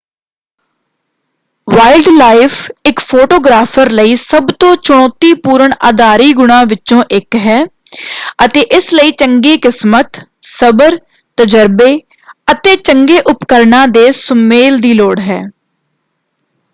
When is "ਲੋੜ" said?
14.93-15.19